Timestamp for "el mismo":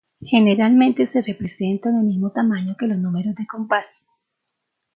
1.97-2.31